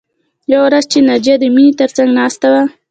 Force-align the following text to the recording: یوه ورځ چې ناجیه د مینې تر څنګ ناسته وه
یوه 0.51 0.63
ورځ 0.67 0.83
چې 0.91 0.99
ناجیه 1.07 1.35
د 1.39 1.43
مینې 1.55 1.73
تر 1.79 1.89
څنګ 1.95 2.09
ناسته 2.19 2.47
وه 2.53 2.63